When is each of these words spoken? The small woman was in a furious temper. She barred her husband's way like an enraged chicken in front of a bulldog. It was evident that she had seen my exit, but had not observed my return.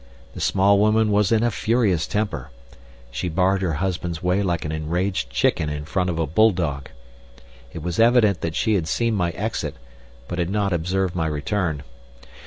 The 0.33 0.41
small 0.41 0.79
woman 0.79 1.11
was 1.11 1.31
in 1.31 1.43
a 1.43 1.51
furious 1.51 2.07
temper. 2.07 2.49
She 3.11 3.29
barred 3.29 3.61
her 3.61 3.73
husband's 3.73 4.23
way 4.23 4.41
like 4.41 4.65
an 4.65 4.71
enraged 4.71 5.29
chicken 5.29 5.69
in 5.69 5.85
front 5.85 6.09
of 6.09 6.17
a 6.17 6.25
bulldog. 6.25 6.89
It 7.71 7.83
was 7.83 7.99
evident 7.99 8.41
that 8.41 8.55
she 8.55 8.73
had 8.73 8.87
seen 8.87 9.13
my 9.13 9.29
exit, 9.29 9.75
but 10.27 10.39
had 10.39 10.49
not 10.49 10.73
observed 10.73 11.13
my 11.15 11.27
return. 11.27 11.83